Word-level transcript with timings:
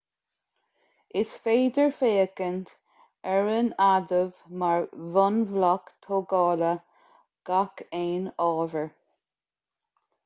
is 1.19 1.33
féidir 1.47 1.91
féachaint 1.97 2.71
ar 3.33 3.49
an 3.57 3.69
adamh 3.89 4.41
mar 4.63 4.89
bhunbhloc 5.19 5.93
tógála 6.07 6.73
gach 7.51 7.85
aon 8.01 8.29
ábhair 8.49 8.89